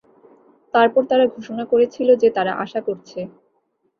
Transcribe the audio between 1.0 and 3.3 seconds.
তারা ঘোষণা করেছিল যে তারা আশা করছে।